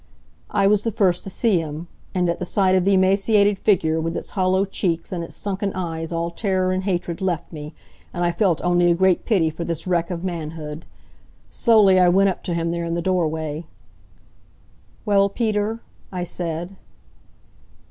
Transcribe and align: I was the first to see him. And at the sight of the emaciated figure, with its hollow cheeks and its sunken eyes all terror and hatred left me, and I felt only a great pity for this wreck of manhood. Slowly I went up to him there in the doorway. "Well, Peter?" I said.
I 0.49 0.65
was 0.65 0.81
the 0.81 0.91
first 0.91 1.23
to 1.25 1.29
see 1.29 1.59
him. 1.59 1.87
And 2.15 2.27
at 2.27 2.39
the 2.39 2.43
sight 2.43 2.73
of 2.73 2.85
the 2.85 2.93
emaciated 2.95 3.59
figure, 3.59 4.01
with 4.01 4.17
its 4.17 4.31
hollow 4.31 4.65
cheeks 4.65 5.11
and 5.11 5.23
its 5.23 5.35
sunken 5.35 5.71
eyes 5.73 6.11
all 6.11 6.31
terror 6.31 6.71
and 6.71 6.85
hatred 6.85 7.21
left 7.21 7.53
me, 7.53 7.75
and 8.11 8.23
I 8.23 8.31
felt 8.31 8.63
only 8.63 8.89
a 8.89 8.95
great 8.95 9.25
pity 9.25 9.51
for 9.51 9.63
this 9.63 9.85
wreck 9.85 10.09
of 10.09 10.23
manhood. 10.23 10.85
Slowly 11.51 11.99
I 11.99 12.09
went 12.09 12.29
up 12.29 12.41
to 12.45 12.55
him 12.55 12.71
there 12.71 12.83
in 12.83 12.95
the 12.95 13.01
doorway. 13.03 13.65
"Well, 15.05 15.29
Peter?" 15.29 15.81
I 16.11 16.23
said. 16.23 16.77